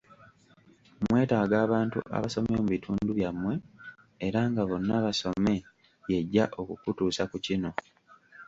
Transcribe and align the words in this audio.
Mwetaaga 1.07 1.55
abantu 1.65 1.99
abasomye 2.17 2.55
mu 2.63 2.69
bitundu 2.73 3.09
byammwe 3.17 3.53
era 4.27 4.39
nga 4.49 4.63
Bonna 4.69 4.95
Basome' 5.05 5.63
y'ejja 6.09 6.45
okukutusa 6.61 7.23
ku 7.31 7.37
kino. 7.45 7.69